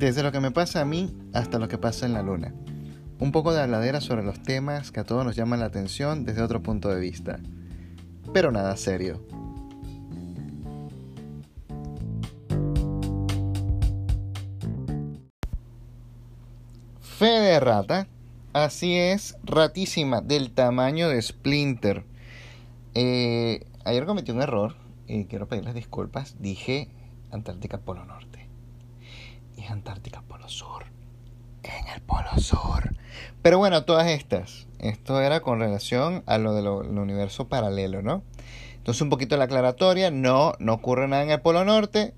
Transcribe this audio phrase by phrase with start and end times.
[0.00, 2.54] Desde lo que me pasa a mí hasta lo que pasa en la luna.
[3.18, 6.40] Un poco de habladera sobre los temas que a todos nos llaman la atención desde
[6.40, 7.38] otro punto de vista.
[8.32, 9.22] Pero nada serio.
[17.02, 18.06] Fe de rata.
[18.54, 22.04] Así es, ratísima, del tamaño de Splinter.
[22.94, 26.36] Eh, ayer cometí un error y quiero pedirles disculpas.
[26.40, 26.88] Dije
[27.30, 28.29] Antártica Polo Norte.
[29.72, 30.84] Antártica Polo Sur.
[31.62, 32.94] En el Polo Sur.
[33.42, 34.66] Pero bueno, todas estas.
[34.78, 38.22] Esto era con relación a lo del universo paralelo, ¿no?
[38.76, 40.10] Entonces un poquito la aclaratoria.
[40.10, 42.14] No, no ocurre nada en el Polo Norte.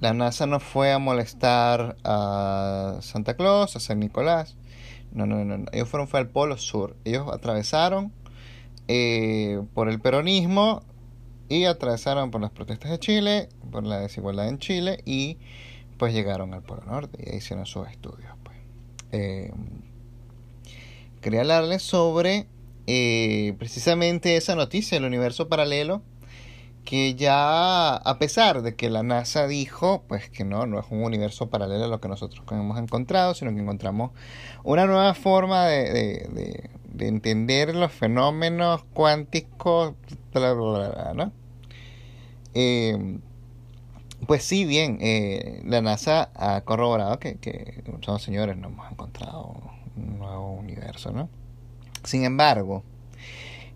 [0.00, 4.56] La NASA no fue a molestar a Santa Claus, a San Nicolás.
[5.12, 5.64] No, no, no.
[5.72, 6.96] Ellos fueron fue al Polo Sur.
[7.04, 8.12] Ellos atravesaron
[8.88, 10.82] eh, por el peronismo
[11.48, 15.38] y atravesaron por las protestas de Chile, por la desigualdad en Chile y
[15.98, 18.32] pues llegaron al Polo Norte y hicieron sus estudios.
[18.42, 18.56] Pues.
[19.12, 19.52] Eh,
[21.20, 22.46] quería hablarles sobre
[22.86, 26.02] eh, precisamente esa noticia del universo paralelo
[26.84, 31.02] que ya a pesar de que la NASA dijo pues que no, no es un
[31.02, 34.12] universo paralelo a lo que nosotros hemos encontrado, sino que encontramos
[34.62, 39.94] una nueva forma de de entender los fenómenos cuánticos,
[40.34, 41.32] ¿no?
[42.54, 43.18] Eh,
[44.26, 49.60] pues sí, bien, eh, la NASA ha corroborado que, que son señores, no hemos encontrado
[49.96, 51.28] un nuevo universo, ¿no?
[52.04, 52.82] Sin embargo,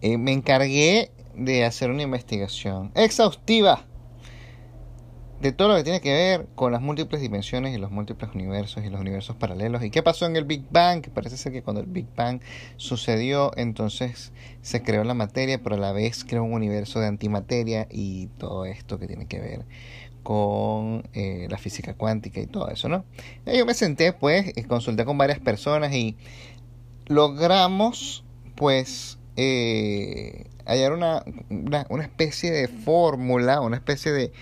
[0.00, 3.84] eh, me encargué de hacer una investigación exhaustiva
[5.40, 8.84] de todo lo que tiene que ver con las múltiples dimensiones y los múltiples universos
[8.84, 9.82] y los universos paralelos.
[9.82, 11.08] ¿Y qué pasó en el Big Bang?
[11.10, 12.40] Parece ser que cuando el Big Bang
[12.76, 17.88] sucedió, entonces se creó la materia, pero a la vez creó un universo de antimateria
[17.90, 19.64] y todo esto que tiene que ver
[20.22, 23.04] con eh, la física cuántica y todo eso, ¿no?
[23.46, 26.16] yo me senté, pues, y consulté con varias personas y
[27.06, 28.24] logramos,
[28.54, 31.24] pues, eh, hallar una,
[31.88, 34.32] una especie de fórmula, una especie de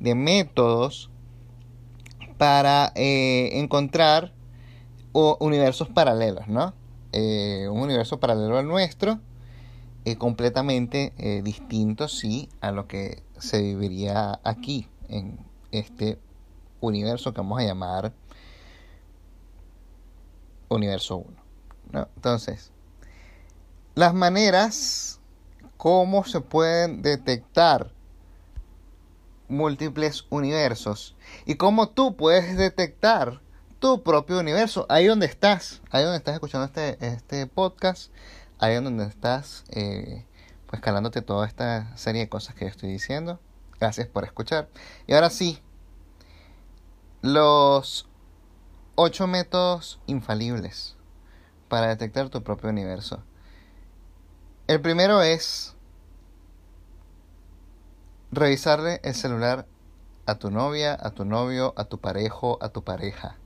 [0.00, 1.10] de métodos
[2.38, 4.32] para eh, encontrar
[5.12, 6.72] universos paralelos, ¿no?
[7.12, 9.20] Eh, un universo paralelo al nuestro,
[10.04, 11.12] eh, completamente
[11.44, 15.38] distinto, sí, a lo que se viviría aquí, en
[15.70, 16.18] este
[16.80, 18.12] universo que vamos a llamar
[20.68, 21.36] universo 1.
[21.92, 22.08] ¿no?
[22.16, 22.70] Entonces,
[23.94, 25.20] las maneras,
[25.76, 27.92] cómo se pueden detectar
[29.48, 33.40] múltiples universos y cómo tú puedes detectar
[33.80, 38.12] tu propio universo ahí donde estás, ahí donde estás escuchando este, este podcast,
[38.58, 40.24] ahí donde estás eh,
[40.66, 43.40] pues calándote toda esta serie de cosas que yo estoy diciendo.
[43.80, 44.68] Gracias por escuchar.
[45.06, 45.62] Y ahora sí,
[47.22, 48.06] los
[48.94, 50.96] ocho métodos infalibles
[51.68, 53.22] para detectar tu propio universo.
[54.66, 55.74] El primero es
[58.30, 59.66] revisarle el celular
[60.26, 63.36] a tu novia, a tu novio, a tu parejo, a tu pareja.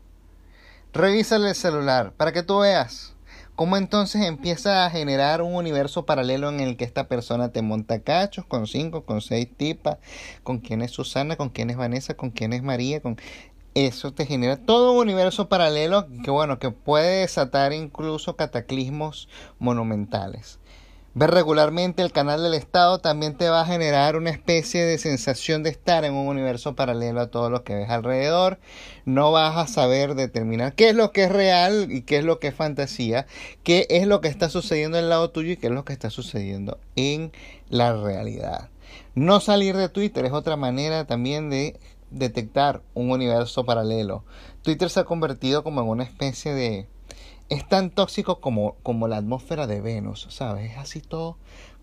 [0.93, 3.14] Revísale el celular para que tú veas
[3.55, 8.01] cómo entonces empieza a generar un universo paralelo en el que esta persona te monta
[8.01, 9.99] cachos con cinco, con seis tipas,
[10.43, 13.17] con quién es Susana, con quién es Vanessa, con quién es María, con
[13.75, 19.29] eso te genera todo un universo paralelo que bueno, que puede desatar incluso cataclismos
[19.59, 20.59] monumentales.
[21.17, 25.63] Ver regularmente el canal del Estado también te va a generar una especie de sensación
[25.63, 28.59] de estar en un universo paralelo a todo lo que ves alrededor.
[29.05, 32.41] No vas a saber determinar qué es lo que es real y qué es lo
[32.41, 33.29] que es fantasía,
[33.63, 36.11] qué es lo que está sucediendo al lado tuyo y qué es lo que está
[36.11, 37.31] sucediendo en
[37.69, 38.71] la realidad.
[39.15, 41.79] No salir de Twitter es otra manera también de
[42.11, 44.25] detectar un universo paralelo.
[44.63, 46.89] Twitter se ha convertido como en una especie de
[47.49, 50.72] es tan tóxico como, como la atmósfera de Venus, ¿sabes?
[50.72, 51.37] Es así todo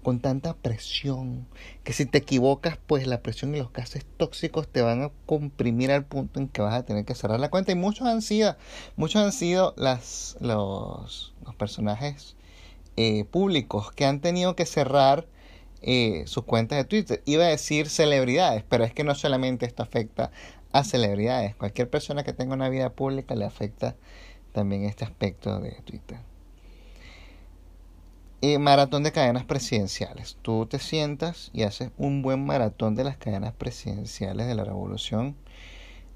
[0.03, 1.47] con tanta presión
[1.83, 5.91] que si te equivocas, pues la presión y los gases tóxicos te van a comprimir
[5.91, 7.71] al punto en que vas a tener que cerrar la cuenta.
[7.71, 8.55] Y muchos han sido,
[8.95, 12.35] muchos han sido las, los, los personajes
[12.97, 15.27] eh, públicos que han tenido que cerrar
[15.81, 17.21] eh, sus cuentas de Twitter.
[17.25, 20.31] Iba a decir celebridades, pero es que no solamente esto afecta
[20.71, 21.55] a celebridades.
[21.55, 23.95] Cualquier persona que tenga una vida pública le afecta
[24.51, 26.19] también este aspecto de Twitter.
[28.41, 30.37] Y maratón de cadenas presidenciales.
[30.41, 35.35] Tú te sientas y haces un buen maratón de las cadenas presidenciales de la revolución.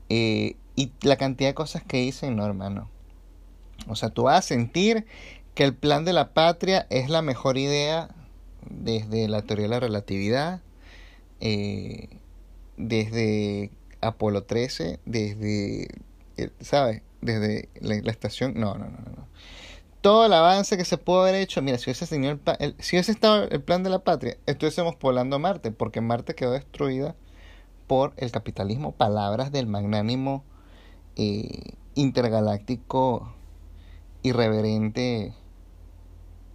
[0.10, 2.90] Eh, y la cantidad de cosas que dicen, no, hermano.
[3.88, 5.06] O sea, tú vas a sentir
[5.54, 8.10] que el plan de la patria es la mejor idea
[8.70, 10.62] desde la teoría de la relatividad,
[11.40, 12.10] eh,
[12.78, 13.70] desde
[14.02, 15.88] Apolo 13, desde
[16.38, 17.02] eh, ¿sabes?
[17.26, 18.54] Desde la, estación.
[18.56, 19.28] No, no, no, no.
[20.02, 23.12] Todo el avance que se pudo haber hecho, mira, si hubiese, tenido el, si hubiese
[23.12, 27.16] estado el plan de la patria, estuviésemos poblando Marte, porque Marte quedó destruida
[27.88, 28.92] por el capitalismo.
[28.92, 30.44] Palabras del magnánimo
[31.16, 33.34] eh, intergaláctico
[34.22, 35.34] irreverente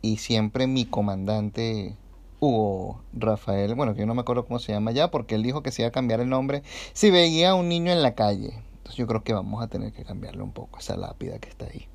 [0.02, 1.96] y siempre mi comandante
[2.40, 5.62] Hugo Rafael, bueno, que yo no me acuerdo cómo se llama ya, porque él dijo
[5.62, 6.62] que se iba a cambiar el nombre
[6.94, 8.54] si veía a un niño en la calle.
[8.94, 11.88] Yo creo que vamos a tener que cambiarle un poco esa lápida que está ahí.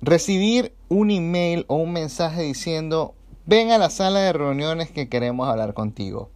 [0.00, 3.14] Recibir un email o un mensaje diciendo,
[3.46, 6.30] ven a la sala de reuniones que queremos hablar contigo.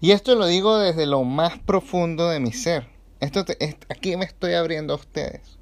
[0.00, 2.88] Y esto lo digo desde lo más profundo de mi ser.
[3.20, 3.44] Esto
[3.88, 5.58] aquí me estoy abriendo a ustedes.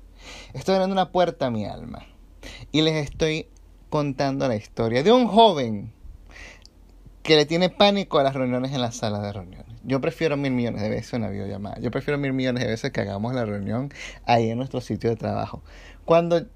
[0.53, 2.07] Estoy abriendo una puerta a mi alma.
[2.73, 3.49] Y les estoy
[3.91, 5.93] contando la historia de un joven
[7.23, 9.78] que le tiene pánico a las reuniones en la sala de reuniones.
[9.89, 11.81] Yo prefiero mil millones de veces una videollamada.
[11.81, 13.91] Yo prefiero mil millones de veces que hagamos la reunión
[14.25, 15.63] ahí en nuestro sitio de trabajo.
[16.05, 16.47] Cuando,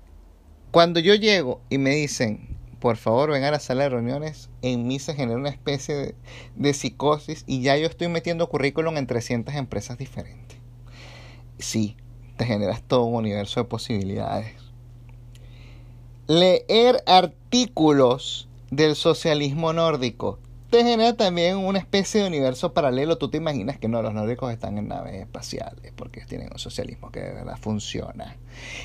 [0.71, 4.87] cuando yo llego y me dicen, por favor ven a la sala de reuniones, en
[4.87, 6.15] mí se genera una especie de,
[6.55, 10.59] de psicosis y ya yo estoy metiendo currículum en 300 empresas diferentes.
[11.59, 11.97] Sí,
[12.37, 14.63] te generas todo un universo de posibilidades
[16.27, 20.39] leer artículos del socialismo nórdico
[20.73, 23.19] te genera también una especie de universo paralelo.
[23.19, 27.13] Tú te imaginas que no, los nórdicos están en naves espaciales porque tienen un socialismo
[27.13, 28.37] que de verdad funciona.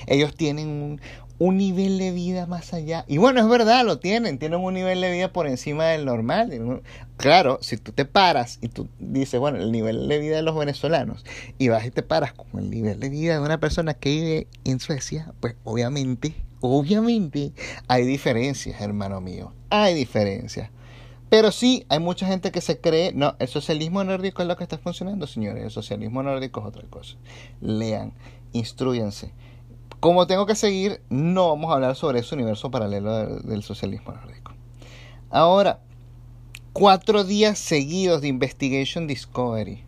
[0.05, 1.01] Ellos tienen un,
[1.39, 3.05] un, nivel de vida más allá.
[3.07, 4.37] Y bueno, es verdad, lo tienen.
[4.37, 6.81] Tienen un nivel de vida por encima del normal.
[7.15, 10.57] Claro, si tú te paras y tú dices, bueno, el nivel de vida de los
[10.57, 11.23] venezolanos
[11.57, 14.47] y vas y te paras con el nivel de vida de una persona que vive
[14.65, 17.53] en Suecia, pues obviamente Obviamente
[17.87, 19.53] hay diferencias, hermano mío.
[19.69, 20.71] Hay diferencias.
[21.29, 24.63] Pero sí, hay mucha gente que se cree, no, el socialismo nórdico es lo que
[24.63, 25.63] está funcionando, señores.
[25.63, 27.17] El socialismo nórdico es otra cosa.
[27.59, 28.13] Lean,
[28.53, 29.33] instruyanse.
[29.99, 34.53] Como tengo que seguir, no vamos a hablar sobre ese universo paralelo del socialismo nórdico.
[35.29, 35.81] Ahora,
[36.71, 39.83] cuatro días seguidos de Investigation Discovery.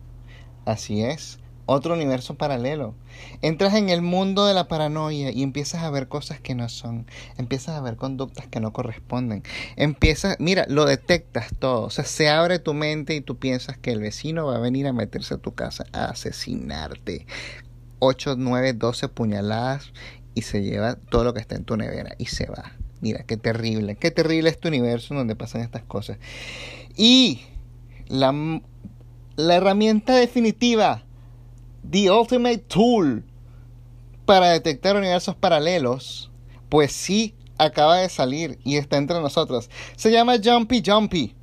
[0.66, 1.40] Así es
[1.72, 2.94] otro universo paralelo.
[3.42, 7.06] Entras en el mundo de la paranoia y empiezas a ver cosas que no son,
[7.38, 9.42] empiezas a ver conductas que no corresponden,
[9.76, 13.92] empiezas, mira, lo detectas todo, o sea, se abre tu mente y tú piensas que
[13.92, 17.26] el vecino va a venir a meterse a tu casa a asesinarte.
[18.00, 19.92] 8, 9, 12 puñaladas
[20.34, 22.72] y se lleva todo lo que está en tu nevera y se va.
[23.00, 26.18] Mira, qué terrible, qué terrible este universo donde pasan estas cosas.
[26.96, 27.42] Y
[28.08, 28.60] la,
[29.36, 31.04] la herramienta definitiva
[31.88, 33.24] The Ultimate Tool
[34.24, 36.30] para detectar universos paralelos,
[36.68, 39.70] pues sí acaba de salir y está entre nosotros.
[39.96, 41.34] Se llama Jumpy Jumpy.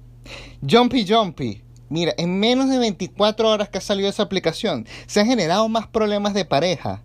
[0.67, 1.63] Jumpy Jumpy.
[1.89, 5.87] Mira, en menos de 24 horas que ha salido esa aplicación, se han generado más
[5.87, 7.01] problemas de pareja.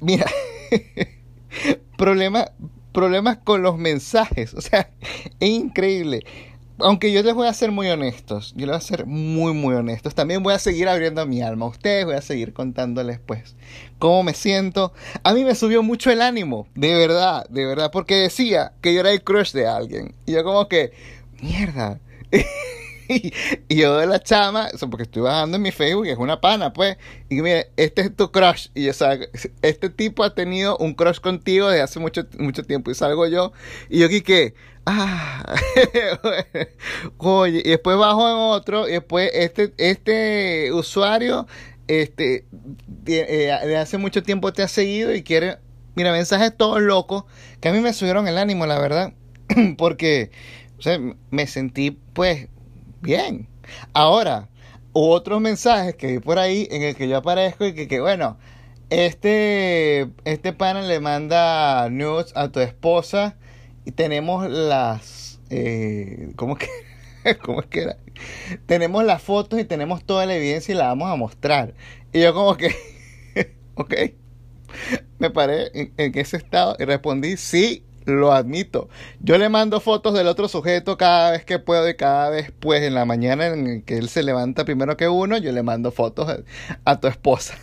[0.00, 0.26] Mira,
[1.96, 2.50] problemas,
[2.92, 4.54] problemas con los mensajes.
[4.54, 4.90] O sea,
[5.38, 6.24] es increíble
[6.82, 9.74] aunque yo les voy a ser muy honestos, yo les voy a ser muy, muy
[9.74, 10.14] honestos.
[10.14, 13.56] También voy a seguir abriendo mi alma a ustedes, voy a seguir contándoles, pues,
[13.98, 14.92] cómo me siento.
[15.24, 19.00] A mí me subió mucho el ánimo, de verdad, de verdad, porque decía que yo
[19.00, 20.14] era el crush de alguien.
[20.26, 20.92] Y yo, como que,
[21.40, 22.00] mierda.
[23.68, 26.72] y yo de la chama, porque estoy bajando en mi Facebook, y es una pana,
[26.72, 26.96] pues,
[27.28, 29.28] y mire, este es tu crush, y yo, sabes,
[29.62, 33.52] este tipo ha tenido un crush contigo desde hace mucho, mucho tiempo, y salgo yo,
[33.88, 34.54] y yo que,
[34.86, 35.44] ah,
[37.18, 41.46] oye, y después bajo en otro, y después este, este usuario,
[41.88, 42.46] este,
[42.86, 45.58] de, eh, hace mucho tiempo te ha seguido y quiere,
[45.94, 47.24] mira, mensajes todos locos,
[47.60, 49.12] que a mí me subieron el ánimo, la verdad,
[49.78, 50.30] porque,
[50.78, 50.98] o sea,
[51.30, 52.48] me sentí, pues,
[53.02, 53.48] bien.
[53.92, 54.48] Ahora,
[54.92, 58.38] otros mensajes que vi por ahí en el que yo aparezco y que, bueno,
[58.90, 63.36] este, este panel le manda news a tu esposa
[63.84, 66.68] y tenemos las, eh, ¿cómo que?
[67.44, 67.96] ¿Cómo es que era?
[68.66, 71.74] Tenemos las fotos y tenemos toda la evidencia y la vamos a mostrar.
[72.12, 72.74] Y yo como que,
[73.74, 73.94] ok,
[75.18, 78.88] me paré en ese estado y respondí sí lo admito.
[79.20, 82.82] Yo le mando fotos del otro sujeto cada vez que puedo y cada vez, pues,
[82.82, 86.42] en la mañana en que él se levanta primero que uno, yo le mando fotos
[86.84, 87.54] a, tu esposa.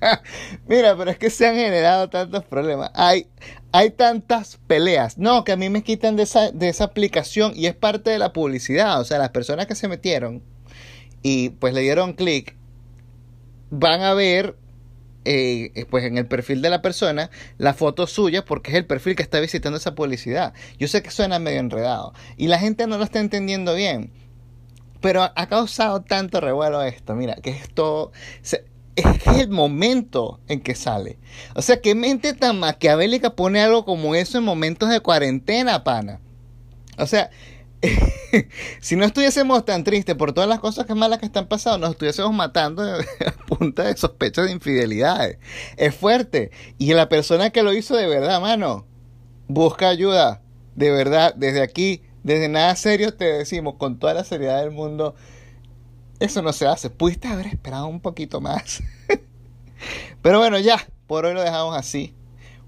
[0.68, 2.90] Mira, pero es que se han generado tantos problemas.
[2.94, 3.28] Hay,
[3.72, 5.18] hay tantas peleas.
[5.18, 8.18] No, que a mí me quitan de esa, de esa aplicación y es parte de
[8.18, 9.00] la publicidad.
[9.00, 10.42] O sea, las personas que se metieron
[11.22, 12.56] y pues le dieron clic
[13.70, 14.56] van a ver
[15.26, 19.16] eh, pues en el perfil de la persona la foto suya porque es el perfil
[19.16, 20.54] que está visitando esa publicidad.
[20.78, 24.12] Yo sé que suena medio enredado y la gente no lo está entendiendo bien.
[25.00, 28.12] Pero ha causado tanto revuelo esto, mira, que esto...
[28.96, 31.18] es el momento en que sale.
[31.54, 36.20] O sea, qué mente tan maquiavélica pone algo como eso en momentos de cuarentena, pana.
[36.96, 37.30] O sea,
[38.80, 41.90] si no estuviésemos tan tristes por todas las cosas que malas que están pasando, nos
[41.90, 42.82] estuviésemos matando
[43.26, 45.38] a punta de sospechas de infidelidades.
[45.76, 46.50] Es fuerte.
[46.78, 48.86] Y la persona que lo hizo de verdad, mano,
[49.48, 50.42] busca ayuda.
[50.74, 55.14] De verdad, desde aquí, desde nada serio te decimos con toda la seriedad del mundo,
[56.20, 56.90] eso no se hace.
[56.90, 58.82] Pudiste haber esperado un poquito más.
[60.22, 62.14] Pero bueno, ya, por hoy lo dejamos así.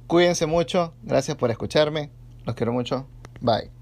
[0.06, 0.94] Cuídense mucho.
[1.02, 2.10] Gracias por escucharme.
[2.44, 3.06] Los quiero mucho.
[3.40, 3.77] Bye.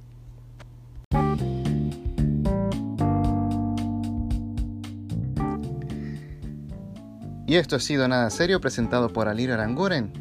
[7.46, 10.12] Y esto ha sido Nada Serio presentado por Alirio Aranguren,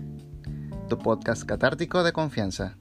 [0.88, 2.78] tu podcast catártico de confianza.